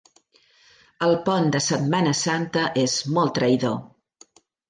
[1.07, 3.77] El pont de Setmana Santa és molt traïdor.